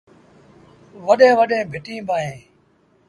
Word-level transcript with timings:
وڏيݩ 1.05 1.37
وڏيݩ 1.39 1.69
ڀٽيٚن 1.71 1.99
با 2.07 2.15
اهين 2.21 2.41